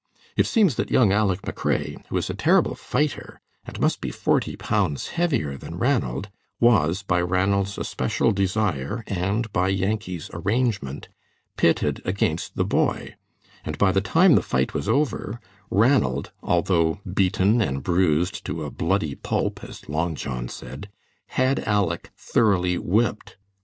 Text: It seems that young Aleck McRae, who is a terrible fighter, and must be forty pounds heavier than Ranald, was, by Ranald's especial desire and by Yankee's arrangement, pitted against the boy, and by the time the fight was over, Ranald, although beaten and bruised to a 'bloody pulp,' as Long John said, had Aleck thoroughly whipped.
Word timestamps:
It 0.35 0.47
seems 0.47 0.77
that 0.77 0.89
young 0.89 1.13
Aleck 1.13 1.43
McRae, 1.43 2.03
who 2.07 2.17
is 2.17 2.27
a 2.31 2.33
terrible 2.33 2.73
fighter, 2.73 3.39
and 3.65 3.79
must 3.79 4.01
be 4.01 4.09
forty 4.09 4.55
pounds 4.55 5.09
heavier 5.09 5.57
than 5.57 5.77
Ranald, 5.77 6.29
was, 6.59 7.03
by 7.03 7.21
Ranald's 7.21 7.77
especial 7.77 8.31
desire 8.31 9.03
and 9.05 9.53
by 9.53 9.67
Yankee's 9.67 10.31
arrangement, 10.33 11.09
pitted 11.55 12.01
against 12.03 12.55
the 12.55 12.65
boy, 12.65 13.13
and 13.63 13.77
by 13.77 13.91
the 13.91 14.01
time 14.01 14.33
the 14.33 14.41
fight 14.41 14.73
was 14.73 14.89
over, 14.89 15.39
Ranald, 15.69 16.31
although 16.41 16.99
beaten 17.13 17.61
and 17.61 17.83
bruised 17.83 18.43
to 18.45 18.63
a 18.63 18.71
'bloody 18.71 19.13
pulp,' 19.13 19.63
as 19.63 19.87
Long 19.87 20.15
John 20.15 20.49
said, 20.49 20.89
had 21.27 21.63
Aleck 21.67 22.09
thoroughly 22.17 22.75
whipped. 22.79 23.37